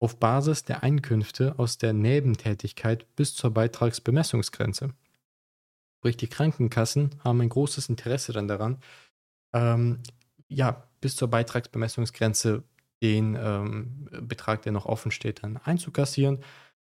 auf 0.00 0.18
Basis 0.18 0.64
der 0.64 0.82
Einkünfte 0.82 1.58
aus 1.58 1.76
der 1.76 1.92
Nebentätigkeit 1.92 3.06
bis 3.14 3.34
zur 3.34 3.50
Beitragsbemessungsgrenze. 3.50 4.94
Sprich, 5.98 6.16
die 6.16 6.28
Krankenkassen 6.28 7.10
haben 7.22 7.42
ein 7.42 7.48
großes 7.50 7.90
Interesse 7.90 8.32
dann 8.32 8.48
daran, 8.48 8.78
ähm, 9.54 10.00
ja, 10.48 10.88
bis 11.00 11.16
zur 11.16 11.28
Beitragsbemessungsgrenze 11.28 12.64
den 13.02 13.36
ähm, 13.38 14.08
Betrag, 14.22 14.62
der 14.62 14.72
noch 14.72 14.86
offen 14.86 15.10
steht, 15.10 15.42
dann 15.42 15.58
einzukassieren. 15.58 16.38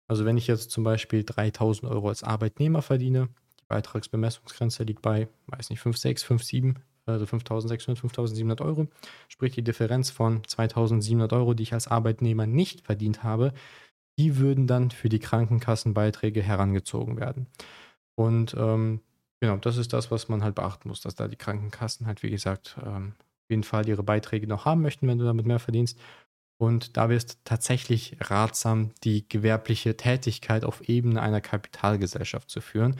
Also 0.06 0.24
wenn 0.24 0.36
ich 0.36 0.46
jetzt 0.46 0.70
zum 0.70 0.84
Beispiel 0.84 1.24
3000 1.24 1.90
Euro 1.90 2.08
als 2.08 2.22
Arbeitnehmer 2.22 2.82
verdiene, 2.82 3.28
die 3.60 3.64
Beitragsbemessungsgrenze 3.68 4.82
liegt 4.82 5.02
bei, 5.02 5.28
weiß 5.46 5.70
nicht, 5.70 5.80
5, 5.80 5.96
6, 5.96 6.22
5, 6.22 6.42
7, 6.42 6.82
also 7.06 7.26
5600, 7.26 7.98
5700 7.98 8.60
Euro. 8.60 8.88
Sprich 9.28 9.54
die 9.54 9.64
Differenz 9.64 10.10
von 10.10 10.42
2700 10.44 11.32
Euro, 11.32 11.54
die 11.54 11.62
ich 11.62 11.72
als 11.72 11.88
Arbeitnehmer 11.88 12.46
nicht 12.46 12.82
verdient 12.82 13.22
habe, 13.22 13.52
die 14.18 14.36
würden 14.36 14.66
dann 14.66 14.90
für 14.90 15.08
die 15.08 15.18
Krankenkassenbeiträge 15.18 16.42
herangezogen 16.42 17.18
werden. 17.18 17.46
Und 18.14 18.54
ähm, 18.58 19.00
genau, 19.40 19.56
das 19.56 19.76
ist 19.76 19.92
das, 19.92 20.10
was 20.10 20.28
man 20.28 20.44
halt 20.44 20.56
beachten 20.56 20.88
muss, 20.88 21.00
dass 21.00 21.14
da 21.14 21.28
die 21.28 21.36
Krankenkassen 21.36 22.06
halt, 22.06 22.22
wie 22.22 22.30
gesagt, 22.30 22.76
ähm, 22.84 23.14
jeden 23.50 23.64
Fall 23.64 23.88
ihre 23.88 24.02
Beiträge 24.02 24.46
noch 24.46 24.64
haben 24.64 24.82
möchten, 24.82 25.06
wenn 25.08 25.18
du 25.18 25.24
damit 25.24 25.46
mehr 25.46 25.58
verdienst. 25.58 25.98
Und 26.58 26.96
da 26.96 27.08
wäre 27.08 27.18
es 27.18 27.42
tatsächlich 27.44 28.16
ratsam, 28.20 28.90
die 29.02 29.26
gewerbliche 29.28 29.96
Tätigkeit 29.96 30.64
auf 30.64 30.88
Ebene 30.88 31.22
einer 31.22 31.40
Kapitalgesellschaft 31.40 32.50
zu 32.50 32.60
führen, 32.60 32.96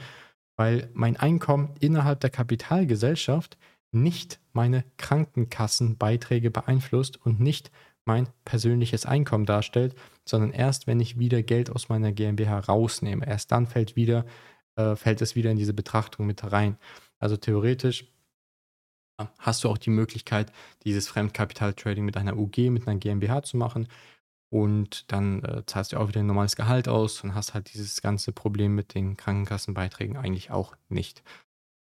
weil 0.57 0.89
mein 0.93 1.15
Einkommen 1.15 1.75
innerhalb 1.79 2.19
der 2.21 2.31
Kapitalgesellschaft 2.31 3.57
nicht 3.91 4.39
meine 4.53 4.83
Krankenkassenbeiträge 4.97 6.49
beeinflusst 6.49 7.23
und 7.23 7.39
nicht 7.39 7.71
mein 8.05 8.27
persönliches 8.45 9.05
Einkommen 9.05 9.45
darstellt, 9.45 9.95
sondern 10.25 10.51
erst 10.51 10.87
wenn 10.87 10.99
ich 10.99 11.19
wieder 11.19 11.43
Geld 11.43 11.69
aus 11.69 11.89
meiner 11.89 12.11
GmbH 12.11 12.59
rausnehme, 12.59 13.27
erst 13.27 13.51
dann 13.51 13.67
fällt 13.67 13.95
wieder 13.95 14.25
äh, 14.75 14.95
fällt 14.95 15.21
es 15.21 15.35
wieder 15.35 15.51
in 15.51 15.57
diese 15.57 15.73
Betrachtung 15.73 16.25
mit 16.25 16.51
rein. 16.51 16.77
Also 17.19 17.37
theoretisch 17.37 18.10
hast 19.39 19.63
du 19.63 19.69
auch 19.69 19.77
die 19.77 19.89
Möglichkeit, 19.89 20.51
dieses 20.83 21.07
Fremdkapital-Trading 21.07 22.05
mit 22.05 22.17
einer 22.17 22.37
UG, 22.37 22.69
mit 22.69 22.87
einer 22.87 22.99
GmbH 22.99 23.43
zu 23.43 23.57
machen. 23.57 23.87
Und 24.49 25.11
dann 25.11 25.43
äh, 25.43 25.63
zahlst 25.65 25.93
du 25.93 25.97
auch 25.97 26.09
wieder 26.09 26.19
ein 26.19 26.27
normales 26.27 26.55
Gehalt 26.55 26.89
aus 26.89 27.23
und 27.23 27.35
hast 27.35 27.53
halt 27.53 27.73
dieses 27.73 28.01
ganze 28.01 28.33
Problem 28.33 28.75
mit 28.75 28.93
den 28.93 29.15
Krankenkassenbeiträgen 29.15 30.17
eigentlich 30.17 30.51
auch 30.51 30.75
nicht. 30.89 31.23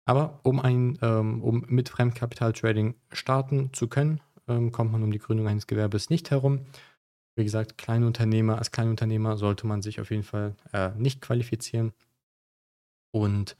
Aber 0.04 0.40
um, 0.42 0.60
ein, 0.60 0.98
ähm, 1.02 1.42
um 1.42 1.64
mit 1.68 1.88
Fremdkapital-Trading 1.88 2.94
starten 3.12 3.72
zu 3.72 3.88
können, 3.88 4.20
ähm, 4.48 4.72
kommt 4.72 4.92
man 4.92 5.02
um 5.02 5.12
die 5.12 5.18
Gründung 5.18 5.48
eines 5.48 5.66
Gewerbes 5.66 6.10
nicht 6.10 6.30
herum. 6.30 6.66
Wie 7.34 7.44
gesagt, 7.44 7.78
Kleinunternehmer, 7.78 8.58
als 8.58 8.72
Kleinunternehmer 8.72 9.36
sollte 9.36 9.66
man 9.66 9.82
sich 9.82 10.00
auf 10.00 10.10
jeden 10.10 10.24
Fall 10.24 10.54
äh, 10.72 10.90
nicht 10.96 11.20
qualifizieren. 11.20 11.92
Und 13.10 13.56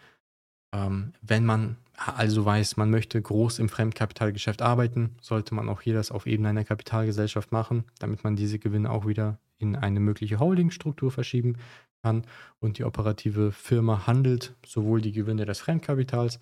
Ähm, 0.75 1.13
wenn 1.21 1.45
man 1.45 1.77
also 1.97 2.45
weiß, 2.45 2.77
man 2.77 2.91
möchte 2.91 3.21
groß 3.21 3.59
im 3.59 3.69
Fremdkapitalgeschäft 3.69 4.63
arbeiten, 4.63 5.17
sollte 5.21 5.55
man 5.55 5.69
auch 5.69 5.81
hier 5.81 5.95
das 5.95 6.11
auf 6.11 6.27
Ebene 6.27 6.49
einer 6.49 6.65
Kapitalgesellschaft 6.65 7.53
machen, 7.53 7.85
damit 7.99 8.25
man 8.25 8.35
diese 8.35 8.59
Gewinne 8.59 8.91
auch 8.91 9.07
wieder 9.07 9.39
in 9.59 9.77
eine 9.77 10.01
mögliche 10.01 10.41
Holdingstruktur 10.41 11.13
verschieben 11.13 11.57
kann 12.03 12.25
und 12.59 12.79
die 12.79 12.85
operative 12.85 13.53
Firma 13.53 14.07
handelt 14.07 14.55
sowohl 14.67 15.01
die 15.01 15.13
Gewinne 15.13 15.45
des 15.45 15.61
Fremdkapitals, 15.61 16.41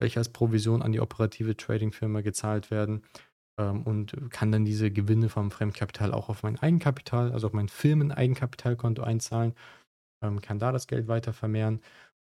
welche 0.00 0.18
als 0.18 0.28
Provision 0.28 0.82
an 0.82 0.92
die 0.92 1.00
operative 1.00 1.56
Trading-Firma 1.56 2.20
gezahlt 2.20 2.70
werden 2.70 3.02
ähm, 3.58 3.82
und 3.84 4.14
kann 4.30 4.52
dann 4.52 4.66
diese 4.66 4.90
Gewinne 4.90 5.30
vom 5.30 5.50
Fremdkapital 5.50 6.12
auch 6.12 6.28
auf 6.28 6.42
mein 6.42 6.58
Eigenkapital, 6.58 7.32
also 7.32 7.46
auf 7.46 7.52
mein 7.54 7.68
Firmen-Eigenkapitalkonto 7.68 9.02
einzahlen, 9.02 9.54
ähm, 10.22 10.42
kann 10.42 10.58
da 10.58 10.72
das 10.72 10.86
Geld 10.86 11.08
weiter 11.08 11.32
vermehren 11.32 11.80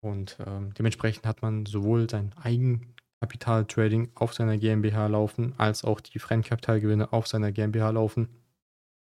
und 0.00 0.38
ähm, 0.46 0.72
dementsprechend 0.74 1.26
hat 1.26 1.42
man 1.42 1.66
sowohl 1.66 2.08
sein 2.08 2.32
Eigenkapital-Trading 2.42 4.12
auf 4.14 4.34
seiner 4.34 4.56
GmbH 4.58 5.06
laufen, 5.08 5.54
als 5.58 5.84
auch 5.84 6.00
die 6.00 6.18
Fremdkapitalgewinne 6.18 7.12
auf 7.12 7.26
seiner 7.26 7.52
GmbH 7.52 7.90
laufen, 7.90 8.28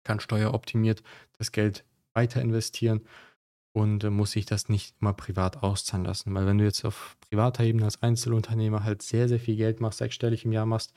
kann 0.05 0.21
steueroptimiert 0.21 1.03
das 1.39 1.53
Geld 1.53 1.85
weiter 2.15 2.41
investieren 2.41 3.03
und 3.73 4.05
äh, 4.05 4.11
muss 4.11 4.33
sich 4.33 4.47
das 4.47 4.69
nicht 4.69 4.97
immer 5.01 5.13
privat 5.13 5.63
auszahlen 5.63 6.05
lassen. 6.05 6.35
Weil 6.35 6.47
wenn 6.47 6.59
du 6.59 6.65
jetzt 6.65 6.85
auf 6.85 7.17
privater 7.21 7.63
Ebene 7.65 7.85
als 7.85 8.03
Einzelunternehmer 8.03 8.85
halt 8.85 9.03
sehr, 9.03 9.29
sehr 9.29 9.41
viel 9.41 9.57
Geld 9.57 9.81
machst, 9.81 9.99
sechsstellig 9.99 10.45
im 10.45 10.53
Jahr 10.53 10.67
machst, 10.67 10.93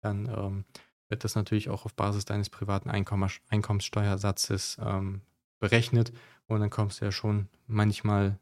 dann 0.00 0.26
ähm, 0.26 0.64
wird 1.08 1.24
das 1.24 1.34
natürlich 1.34 1.68
auch 1.68 1.84
auf 1.84 1.94
Basis 1.94 2.24
deines 2.24 2.50
privaten 2.50 2.90
Einkomm 2.90 3.26
Einkommenssteuersatzes 3.48 4.78
ähm, 4.80 5.22
berechnet 5.60 6.12
und 6.46 6.60
dann 6.60 6.70
kommst 6.70 7.00
du 7.00 7.04
ja 7.04 7.12
schon 7.12 7.48
manchmal 7.66 8.38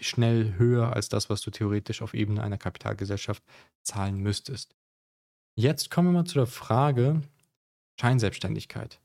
schnell 0.00 0.54
höher 0.58 0.92
als 0.92 1.08
das, 1.08 1.30
was 1.30 1.42
du 1.42 1.50
theoretisch 1.50 2.02
auf 2.02 2.14
Ebene 2.14 2.42
einer 2.42 2.58
Kapitalgesellschaft 2.58 3.42
zahlen 3.82 4.18
müsstest. 4.18 4.74
Jetzt 5.54 5.90
kommen 5.90 6.08
wir 6.08 6.20
mal 6.20 6.26
zu 6.26 6.34
der 6.34 6.46
Frage 6.46 7.22
Scheinselbstständigkeit. 8.00 8.98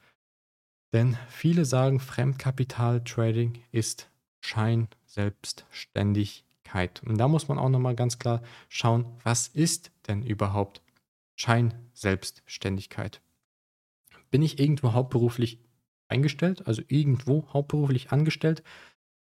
Denn 0.93 1.17
viele 1.27 1.65
sagen, 1.65 1.99
Fremdkapital-Trading 1.99 3.61
ist 3.71 4.09
Scheinselbstständigkeit. 4.39 7.03
Und 7.03 7.17
da 7.17 7.27
muss 7.27 7.49
man 7.49 7.59
auch 7.59 7.67
nochmal 7.67 7.95
ganz 7.95 8.17
klar 8.19 8.41
schauen, 8.69 9.05
was 9.23 9.49
ist 9.49 9.91
denn 10.07 10.23
überhaupt 10.23 10.81
Scheinselbstständigkeit? 11.35 13.19
Bin 14.31 14.41
ich 14.41 14.57
irgendwo 14.59 14.93
hauptberuflich 14.93 15.59
eingestellt, 16.07 16.65
also 16.67 16.81
irgendwo 16.87 17.45
hauptberuflich 17.51 18.11
angestellt 18.11 18.63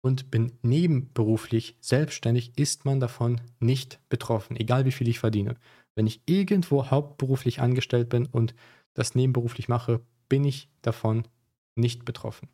und 0.03 0.31
bin 0.31 0.53
nebenberuflich 0.63 1.77
selbstständig, 1.81 2.53
ist 2.57 2.85
man 2.85 3.01
davon 3.01 3.41
nicht 3.59 4.01
betroffen, 4.09 4.57
egal 4.57 4.85
wie 4.85 4.93
viel 4.93 5.09
ich 5.09 5.19
verdiene. 5.19 5.57
Wenn 5.95 6.07
ich 6.07 6.23
irgendwo 6.27 6.91
hauptberuflich 6.91 7.61
angestellt 7.61 8.09
bin 8.09 8.27
und 8.27 8.55
das 8.95 9.15
nebenberuflich 9.15 9.69
mache, 9.69 10.01
bin 10.29 10.45
ich 10.45 10.69
davon 10.83 11.27
nicht 11.75 12.05
betroffen. 12.05 12.49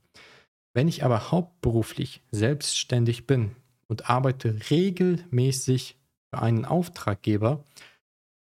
Wenn 0.75 0.89
ich 0.89 1.05
aber 1.05 1.31
hauptberuflich 1.31 2.23
selbstständig 2.31 3.27
bin 3.27 3.57
und 3.89 4.11
arbeite 4.11 4.59
regelmäßig 4.71 5.97
für 6.31 6.43
einen 6.43 6.65
Auftraggeber, 6.65 7.65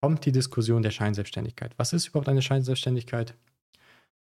kommt 0.01 0.25
die 0.25 0.31
Diskussion 0.31 0.83
der 0.83 0.91
Scheinselbstständigkeit. 0.91 1.73
Was 1.77 1.93
ist 1.93 2.07
überhaupt 2.07 2.29
eine 2.29 2.41
Scheinselbstständigkeit? 2.41 3.35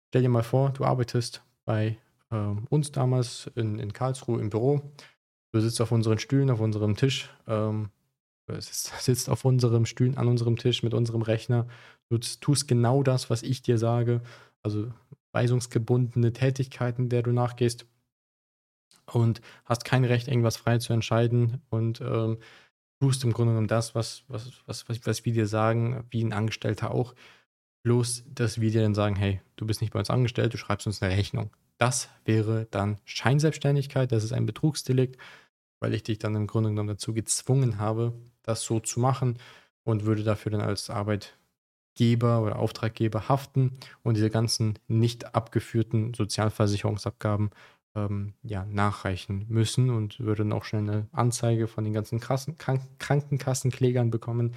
Stell 0.08 0.22
dir 0.22 0.28
mal 0.28 0.42
vor, 0.42 0.70
du 0.70 0.84
arbeitest 0.84 1.42
bei 1.64 1.96
äh, 2.32 2.54
uns 2.70 2.92
damals 2.92 3.50
in, 3.54 3.78
in 3.78 3.92
Karlsruhe 3.92 4.40
im 4.40 4.50
Büro. 4.50 4.82
Du 5.52 5.60
sitzt 5.60 5.80
auf 5.80 5.92
unseren 5.92 6.18
Stühlen, 6.18 6.50
auf 6.50 6.60
unserem 6.60 6.96
Tisch, 6.96 7.30
ähm, 7.46 7.90
sitzt 8.58 9.28
auf 9.28 9.44
unserem 9.44 9.86
Stühlen 9.86 10.16
an 10.16 10.28
unserem 10.28 10.56
Tisch 10.56 10.82
mit 10.82 10.94
unserem 10.94 11.22
Rechner. 11.22 11.68
Du 12.10 12.18
tust 12.18 12.68
genau 12.68 13.02
das, 13.02 13.30
was 13.30 13.42
ich 13.42 13.62
dir 13.62 13.78
sage. 13.78 14.22
Also 14.62 14.92
weisungsgebundene 15.32 16.32
Tätigkeiten, 16.32 17.08
der 17.08 17.22
du 17.22 17.32
nachgehst 17.32 17.86
und 19.06 19.40
hast 19.64 19.84
kein 19.84 20.04
Recht, 20.04 20.28
irgendwas 20.28 20.56
frei 20.56 20.78
zu 20.78 20.92
entscheiden 20.92 21.62
und 21.70 22.00
ähm, 22.00 22.38
tust 23.00 23.24
im 23.24 23.32
Grunde 23.32 23.52
genommen 23.52 23.68
das, 23.68 23.94
was, 23.94 24.24
was, 24.28 24.52
was, 24.66 24.88
was, 24.88 25.06
was 25.06 25.24
wir 25.24 25.32
dir 25.32 25.46
sagen, 25.46 26.04
wie 26.10 26.22
ein 26.22 26.32
Angestellter 26.32 26.92
auch. 26.92 27.14
Bloß, 27.84 28.24
dass 28.32 28.60
wir 28.60 28.70
dir 28.70 28.82
dann 28.82 28.94
sagen, 28.94 29.16
hey, 29.16 29.40
du 29.56 29.66
bist 29.66 29.80
nicht 29.80 29.92
bei 29.92 29.98
uns 29.98 30.10
angestellt, 30.10 30.54
du 30.54 30.58
schreibst 30.58 30.86
uns 30.86 31.02
eine 31.02 31.16
Rechnung. 31.16 31.50
Das 31.78 32.08
wäre 32.24 32.66
dann 32.70 32.98
Scheinselbstständigkeit, 33.04 34.12
das 34.12 34.22
ist 34.22 34.32
ein 34.32 34.46
Betrugsdelikt, 34.46 35.18
weil 35.80 35.94
ich 35.94 36.04
dich 36.04 36.18
dann 36.18 36.36
im 36.36 36.46
Grunde 36.46 36.70
genommen 36.70 36.90
dazu 36.90 37.12
gezwungen 37.12 37.78
habe, 37.78 38.12
das 38.42 38.62
so 38.62 38.78
zu 38.78 39.00
machen 39.00 39.38
und 39.82 40.04
würde 40.04 40.22
dafür 40.22 40.52
dann 40.52 40.60
als 40.60 40.90
Arbeit 40.90 41.36
Geber 41.94 42.40
oder 42.40 42.58
Auftraggeber 42.58 43.28
haften 43.28 43.78
und 44.02 44.16
diese 44.16 44.30
ganzen 44.30 44.78
nicht 44.86 45.34
abgeführten 45.34 46.14
Sozialversicherungsabgaben 46.14 47.50
ähm, 47.94 48.34
ja, 48.42 48.64
nachreichen 48.64 49.44
müssen 49.48 49.90
und 49.90 50.20
würden 50.20 50.52
auch 50.52 50.64
schnell 50.64 50.82
eine 50.82 51.08
Anzeige 51.12 51.68
von 51.68 51.84
den 51.84 51.92
ganzen 51.92 52.20
Kassen, 52.20 52.56
Krank 52.56 52.82
Krankenkassenklägern 52.98 54.10
bekommen, 54.10 54.54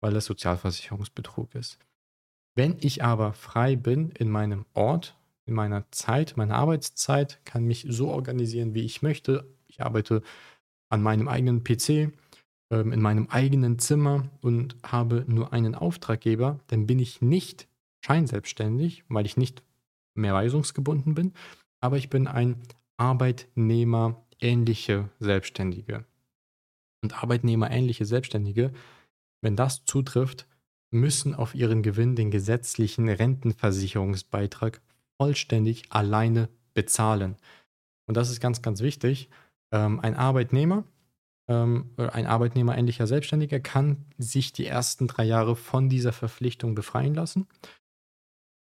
weil 0.00 0.14
das 0.14 0.24
Sozialversicherungsbetrug 0.24 1.54
ist. 1.54 1.78
Wenn 2.58 2.76
ich 2.80 3.02
aber 3.04 3.34
frei 3.34 3.76
bin 3.76 4.10
in 4.18 4.28
meinem 4.28 4.66
Ort, 4.74 5.16
in 5.46 5.54
meiner 5.54 5.88
Zeit, 5.92 6.36
meiner 6.36 6.56
Arbeitszeit, 6.56 7.38
kann 7.44 7.62
mich 7.62 7.86
so 7.88 8.08
organisieren, 8.08 8.74
wie 8.74 8.84
ich 8.84 9.00
möchte. 9.00 9.46
Ich 9.68 9.80
arbeite 9.80 10.22
an 10.88 11.00
meinem 11.00 11.28
eigenen 11.28 11.62
PC, 11.62 12.10
ähm, 12.72 12.92
in 12.92 13.00
meinem 13.00 13.28
eigenen 13.28 13.78
Zimmer 13.78 14.28
und 14.40 14.74
habe 14.82 15.24
nur 15.28 15.52
einen 15.52 15.76
Auftraggeber, 15.76 16.58
dann 16.66 16.88
bin 16.88 16.98
ich 16.98 17.22
nicht 17.22 17.68
scheinselbstständig, 18.04 19.04
weil 19.08 19.24
ich 19.24 19.36
nicht 19.36 19.62
mehr 20.16 20.34
weisungsgebunden 20.34 21.14
bin, 21.14 21.34
aber 21.80 21.96
ich 21.96 22.10
bin 22.10 22.26
ein 22.26 22.56
Arbeitnehmer-ähnliche 22.96 25.10
Selbstständige. 25.20 26.04
Und 27.04 27.22
Arbeitnehmer-ähnliche 27.22 28.04
Selbstständige, 28.04 28.72
wenn 29.42 29.54
das 29.54 29.84
zutrifft, 29.84 30.48
müssen 30.90 31.34
auf 31.34 31.54
ihren 31.54 31.82
Gewinn 31.82 32.16
den 32.16 32.30
gesetzlichen 32.30 33.08
Rentenversicherungsbeitrag 33.08 34.80
vollständig 35.16 35.84
alleine 35.90 36.48
bezahlen. 36.74 37.36
Und 38.06 38.16
das 38.16 38.30
ist 38.30 38.40
ganz, 38.40 38.62
ganz 38.62 38.80
wichtig. 38.80 39.28
Ähm, 39.72 40.00
ein 40.00 40.14
Arbeitnehmer 40.14 40.84
ähm, 41.48 41.90
ein 41.96 42.26
arbeitnehmerähnlicher 42.26 43.06
Selbstständiger 43.06 43.58
kann 43.58 44.04
sich 44.18 44.52
die 44.52 44.66
ersten 44.66 45.06
drei 45.06 45.24
Jahre 45.24 45.56
von 45.56 45.88
dieser 45.88 46.12
Verpflichtung 46.12 46.74
befreien 46.74 47.14
lassen. 47.14 47.46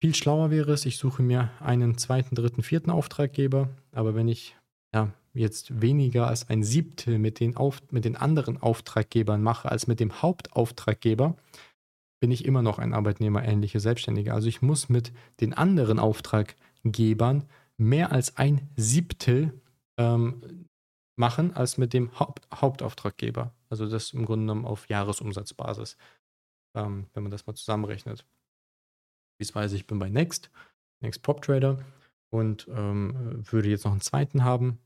Viel 0.00 0.14
schlauer 0.14 0.50
wäre 0.50 0.72
es, 0.72 0.86
ich 0.86 0.98
suche 0.98 1.22
mir 1.22 1.50
einen 1.58 1.98
zweiten, 1.98 2.34
dritten, 2.34 2.62
vierten 2.62 2.90
Auftraggeber, 2.90 3.70
aber 3.92 4.14
wenn 4.14 4.28
ich 4.28 4.54
ja, 4.94 5.12
jetzt 5.34 5.80
weniger 5.80 6.28
als 6.28 6.48
ein 6.48 6.62
Siebtel 6.62 7.18
mit 7.18 7.40
den, 7.40 7.56
Auf 7.56 7.82
mit 7.90 8.04
den 8.04 8.14
anderen 8.14 8.62
Auftraggebern 8.62 9.42
mache 9.42 9.70
als 9.70 9.86
mit 9.86 9.98
dem 9.98 10.22
Hauptauftraggeber, 10.22 11.34
bin 12.26 12.32
ich 12.32 12.44
immer 12.44 12.60
noch 12.60 12.80
ein 12.80 12.92
arbeitnehmerähnlicher 12.92 13.78
Selbstständiger. 13.78 14.34
Also 14.34 14.48
ich 14.48 14.60
muss 14.60 14.88
mit 14.88 15.12
den 15.40 15.54
anderen 15.54 16.00
Auftraggebern 16.00 17.44
mehr 17.76 18.10
als 18.10 18.36
ein 18.36 18.68
Siebtel 18.74 19.62
ähm, 19.96 20.66
machen 21.14 21.54
als 21.54 21.78
mit 21.78 21.92
dem 21.92 22.18
Haupt 22.18 22.48
Hauptauftraggeber. 22.52 23.54
Also 23.70 23.88
das 23.88 24.12
im 24.12 24.24
Grunde 24.24 24.42
genommen 24.42 24.64
auf 24.64 24.88
Jahresumsatzbasis, 24.88 25.96
ähm, 26.76 27.06
wenn 27.14 27.22
man 27.22 27.30
das 27.30 27.46
mal 27.46 27.54
zusammenrechnet. 27.54 28.26
Beispielsweise, 29.38 29.76
ich 29.76 29.86
bin 29.86 30.00
bei 30.00 30.10
Next, 30.10 30.50
Next 31.00 31.22
Prop 31.22 31.42
Trader 31.42 31.78
und 32.30 32.66
ähm, 32.74 33.44
würde 33.48 33.68
jetzt 33.68 33.84
noch 33.84 33.92
einen 33.92 34.00
zweiten 34.00 34.42
haben, 34.42 34.80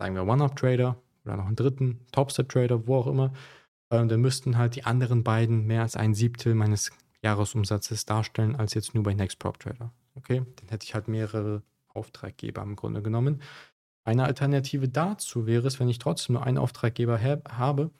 sagen 0.00 0.16
wir 0.16 0.26
One-Up 0.26 0.56
Trader 0.56 1.00
oder 1.24 1.36
noch 1.36 1.46
einen 1.46 1.54
dritten, 1.54 2.04
Topstep 2.10 2.48
Trader, 2.48 2.88
wo 2.88 2.96
auch 2.96 3.06
immer. 3.06 3.32
Ähm, 3.90 4.08
dann 4.08 4.20
müssten 4.20 4.58
halt 4.58 4.76
die 4.76 4.84
anderen 4.84 5.22
beiden 5.22 5.66
mehr 5.66 5.82
als 5.82 5.96
ein 5.96 6.14
Siebtel 6.14 6.54
meines 6.54 6.90
Jahresumsatzes 7.22 8.04
darstellen, 8.04 8.56
als 8.56 8.74
jetzt 8.74 8.94
nur 8.94 9.04
bei 9.04 9.14
Next 9.14 9.38
Prop 9.38 9.58
Trader. 9.58 9.92
Okay, 10.14 10.42
dann 10.56 10.68
hätte 10.68 10.84
ich 10.84 10.94
halt 10.94 11.08
mehrere 11.08 11.62
Auftraggeber 11.88 12.62
im 12.62 12.76
Grunde 12.76 13.02
genommen. 13.02 13.42
Eine 14.04 14.24
Alternative 14.24 14.88
dazu 14.88 15.46
wäre 15.46 15.66
es, 15.66 15.80
wenn 15.80 15.88
ich 15.88 15.98
trotzdem 15.98 16.34
nur 16.34 16.44
einen 16.44 16.58
Auftraggeber 16.58 17.20
habe, 17.50 17.90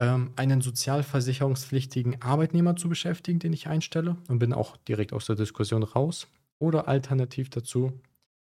ähm, 0.00 0.32
einen 0.36 0.60
sozialversicherungspflichtigen 0.60 2.20
Arbeitnehmer 2.22 2.74
zu 2.74 2.88
beschäftigen, 2.88 3.38
den 3.38 3.52
ich 3.52 3.68
einstelle 3.68 4.16
und 4.28 4.38
bin 4.38 4.52
auch 4.52 4.76
direkt 4.76 5.12
aus 5.12 5.26
der 5.26 5.36
Diskussion 5.36 5.82
raus. 5.82 6.26
Oder 6.58 6.88
alternativ 6.88 7.48
dazu 7.48 7.92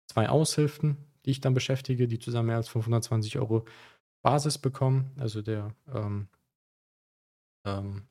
zwei 0.07 0.29
Aushilfen, 0.29 0.97
die 1.27 1.31
ich 1.31 1.41
dann 1.41 1.55
beschäftige, 1.55 2.09
die 2.09 2.19
zusammen 2.19 2.49
mehr 2.49 2.57
als 2.57 2.69
520 2.69 3.39
Euro 3.39 3.67
Basis 4.23 4.59
bekommen. 4.59 5.13
Also 5.19 5.43
der 5.43 5.75
ähm, 5.93 6.29
ähm, 7.69 8.03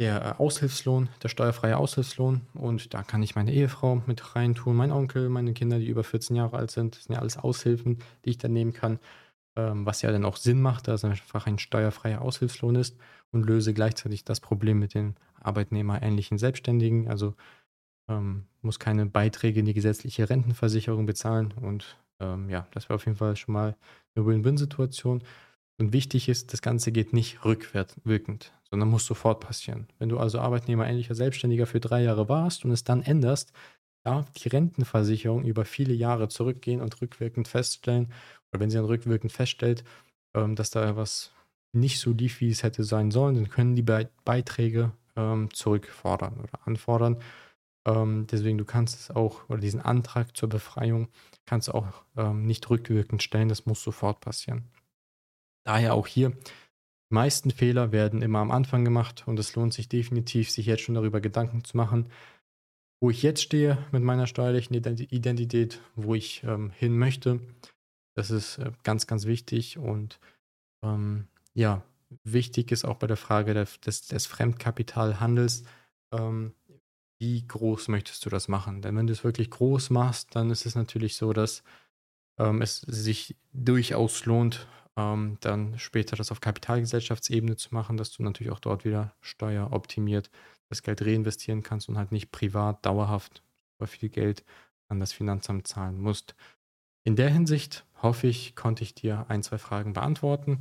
der 0.00 0.24
äh, 0.24 0.42
Aushilfslohn, 0.42 1.08
der 1.22 1.28
steuerfreie 1.28 1.76
Aushilfslohn. 1.76 2.42
Und 2.54 2.94
da 2.94 3.02
kann 3.02 3.22
ich 3.22 3.34
meine 3.36 3.52
Ehefrau 3.52 4.02
mit 4.06 4.34
reintun, 4.36 4.76
mein 4.76 4.92
Onkel, 4.92 5.28
meine 5.28 5.52
Kinder, 5.54 5.78
die 5.78 5.88
über 5.88 6.04
14 6.04 6.36
Jahre 6.36 6.56
alt 6.56 6.70
sind. 6.70 6.96
Das 6.96 7.04
sind 7.04 7.14
ja 7.14 7.20
alles 7.20 7.36
Aushilfen, 7.38 7.98
die 8.24 8.30
ich 8.30 8.38
dann 8.38 8.52
nehmen 8.52 8.72
kann. 8.72 8.98
ähm, 9.56 9.86
was 9.86 10.02
ja 10.02 10.12
dann 10.12 10.24
auch 10.24 10.36
Sinn 10.36 10.60
macht, 10.62 10.88
da 10.88 10.94
es 10.94 11.04
einfach 11.04 11.46
ein 11.46 11.58
steuerfreier 11.58 12.22
Aushilfslohn 12.22 12.76
ist 12.76 12.96
und 13.32 13.46
löse 13.46 13.74
gleichzeitig 13.74 14.24
das 14.24 14.40
Problem 14.40 14.78
mit 14.80 14.94
den 14.94 15.16
arbeitnehmerähnlichen 15.40 16.38
Selbstständigen. 16.38 17.08
Also 17.08 17.34
ähm, 18.08 18.46
muss 18.62 18.78
keine 18.78 19.06
Beiträge 19.06 19.60
in 19.60 19.66
die 19.66 19.74
gesetzliche 19.74 20.28
Rentenversicherung 20.30 21.06
bezahlen 21.06 21.52
und 21.60 21.98
ähm, 22.20 22.48
ja, 22.50 22.66
das 22.72 22.88
wäre 22.88 22.96
auf 22.96 23.06
jeden 23.06 23.18
Fall 23.18 23.36
schon 23.36 23.54
mal 23.54 23.76
eine 24.14 24.26
Win-Win-Situation. 24.26 25.22
Und 25.78 25.92
wichtig 25.92 26.28
ist, 26.28 26.52
das 26.52 26.62
Ganze 26.62 26.92
geht 26.92 27.12
nicht 27.12 27.44
rückwirkend, 27.44 28.52
sondern 28.70 28.88
muss 28.88 29.06
sofort 29.06 29.40
passieren. 29.40 29.88
Wenn 29.98 30.08
du 30.08 30.18
also 30.18 30.38
arbeitnehmerähnlicher 30.38 31.14
Selbstständiger 31.14 31.66
für 31.66 31.80
drei 31.80 32.02
Jahre 32.02 32.28
warst 32.28 32.64
und 32.64 32.70
es 32.70 32.84
dann 32.84 33.02
änderst, 33.02 33.52
darf 34.04 34.30
die 34.30 34.48
Rentenversicherung 34.48 35.44
über 35.44 35.64
viele 35.64 35.94
Jahre 35.94 36.28
zurückgehen 36.28 36.80
und 36.80 37.00
rückwirkend 37.00 37.48
feststellen, 37.48 38.12
oder 38.52 38.60
wenn 38.60 38.70
sie 38.70 38.76
dann 38.76 38.84
rückwirkend 38.84 39.32
feststellt, 39.32 39.82
ähm, 40.34 40.54
dass 40.54 40.70
da 40.70 40.96
was 40.96 41.32
nicht 41.72 41.98
so 41.98 42.12
lief, 42.12 42.40
wie 42.40 42.50
es 42.50 42.62
hätte 42.62 42.84
sein 42.84 43.10
sollen, 43.10 43.34
dann 43.34 43.48
können 43.48 43.74
die 43.74 43.82
Beiträge 43.82 44.92
ähm, 45.16 45.52
zurückfordern 45.52 46.34
oder 46.38 46.66
anfordern. 46.66 47.18
Ähm, 47.84 48.26
deswegen, 48.30 48.58
du 48.58 48.64
kannst 48.64 49.00
es 49.00 49.10
auch, 49.10 49.48
oder 49.48 49.58
diesen 49.58 49.80
Antrag 49.80 50.36
zur 50.36 50.48
Befreiung 50.48 51.08
kannst 51.46 51.68
du 51.68 51.72
auch 51.72 52.04
nicht 52.32 52.70
rückwirkend 52.70 53.22
stellen, 53.22 53.50
das 53.50 53.66
muss 53.66 53.82
sofort 53.82 54.20
passieren. 54.20 54.70
Daher 55.64 55.94
auch 55.94 56.06
hier, 56.06 56.30
die 56.30 57.14
meisten 57.14 57.50
Fehler 57.50 57.92
werden 57.92 58.22
immer 58.22 58.40
am 58.40 58.50
Anfang 58.50 58.84
gemacht 58.84 59.24
und 59.26 59.38
es 59.38 59.54
lohnt 59.54 59.72
sich 59.72 59.88
definitiv, 59.88 60.50
sich 60.50 60.66
jetzt 60.66 60.82
schon 60.82 60.94
darüber 60.94 61.20
Gedanken 61.20 61.64
zu 61.64 61.76
machen, 61.76 62.08
wo 63.00 63.10
ich 63.10 63.22
jetzt 63.22 63.42
stehe 63.42 63.78
mit 63.92 64.02
meiner 64.02 64.26
steuerlichen 64.26 64.74
Identität, 64.74 65.80
wo 65.94 66.14
ich 66.14 66.42
ähm, 66.44 66.70
hin 66.70 66.96
möchte. 66.96 67.40
Das 68.14 68.30
ist 68.30 68.58
äh, 68.58 68.72
ganz, 68.82 69.06
ganz 69.06 69.26
wichtig 69.26 69.78
und 69.78 70.18
ähm, 70.82 71.28
ja, 71.54 71.82
wichtig 72.24 72.72
ist 72.72 72.84
auch 72.84 72.96
bei 72.96 73.06
der 73.06 73.16
Frage 73.16 73.54
der, 73.54 73.66
des, 73.84 74.06
des 74.06 74.26
Fremdkapitalhandels, 74.26 75.64
ähm, 76.12 76.54
wie 77.18 77.46
groß 77.46 77.88
möchtest 77.88 78.24
du 78.26 78.30
das 78.30 78.48
machen? 78.48 78.82
Denn 78.82 78.96
wenn 78.96 79.06
du 79.06 79.12
es 79.12 79.24
wirklich 79.24 79.50
groß 79.50 79.90
machst, 79.90 80.34
dann 80.34 80.50
ist 80.50 80.66
es 80.66 80.74
natürlich 80.74 81.16
so, 81.16 81.32
dass 81.32 81.62
ähm, 82.38 82.60
es 82.60 82.80
sich 82.80 83.36
durchaus 83.52 84.24
lohnt, 84.24 84.66
ähm, 84.96 85.38
dann 85.40 85.78
später 85.78 86.16
das 86.16 86.30
auf 86.30 86.40
Kapitalgesellschaftsebene 86.40 87.56
zu 87.56 87.74
machen, 87.74 87.96
dass 87.96 88.12
du 88.12 88.22
natürlich 88.22 88.52
auch 88.52 88.60
dort 88.60 88.84
wieder 88.84 89.14
steueroptimiert 89.20 90.30
das 90.68 90.82
Geld 90.82 91.02
reinvestieren 91.02 91.62
kannst 91.62 91.88
und 91.88 91.98
halt 91.98 92.12
nicht 92.12 92.32
privat 92.32 92.84
dauerhaft 92.84 93.42
super 93.74 93.86
viel 93.86 94.08
Geld 94.08 94.44
an 94.88 95.00
das 95.00 95.12
Finanzamt 95.12 95.66
zahlen 95.66 96.00
musst. 96.00 96.34
In 97.04 97.16
der 97.16 97.30
Hinsicht 97.30 97.84
hoffe 98.02 98.26
ich, 98.26 98.56
konnte 98.56 98.82
ich 98.82 98.94
dir 98.94 99.26
ein, 99.28 99.42
zwei 99.42 99.58
Fragen 99.58 99.92
beantworten 99.92 100.58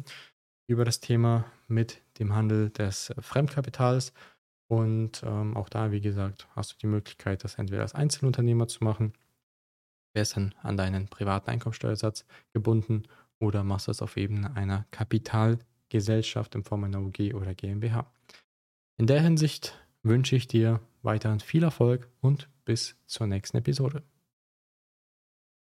über 0.68 0.86
das 0.86 1.00
Thema 1.00 1.46
mit 1.68 2.02
dem 2.20 2.34
Handel 2.34 2.70
des 2.70 3.14
Fremdkapitals. 3.20 4.14
Und 4.68 5.24
ähm, 5.24 5.56
auch 5.56 5.70
da, 5.70 5.92
wie 5.92 6.02
gesagt, 6.02 6.48
hast 6.56 6.74
du 6.74 6.78
die 6.78 6.88
Möglichkeit, 6.88 7.44
das 7.44 7.56
entweder 7.56 7.82
als 7.82 7.96
Einzelunternehmer 7.96 8.68
zu 8.68 8.84
machen, 8.84 9.14
wärst 10.14 10.36
dann 10.36 10.56
an 10.62 10.78
deinen 10.78 11.08
privaten 11.08 11.50
Einkommensteuersatz 11.50 12.26
gebunden 12.54 13.04
oder 13.44 13.64
machst 13.64 13.88
das 13.88 14.02
auf 14.02 14.18
Ebene 14.18 14.56
einer 14.56 14.86
Kapitalgesellschaft 14.92 16.56
in 16.56 16.64
Form 16.64 16.86
einer 16.86 17.02
UG 17.02 17.34
oder 17.34 17.54
GmbH. 17.54 18.12
In 18.98 19.06
der 19.06 19.22
Hinsicht 19.22 19.78
wünsche 20.02 20.36
ich 20.36 20.48
dir 20.48 20.80
weiterhin 21.02 21.42
viel 21.42 21.64
Erfolg 21.64 22.10
und 22.22 22.50
bis 22.66 22.96
zur 23.06 23.28
nächsten 23.28 23.58
Episode. 23.58 24.04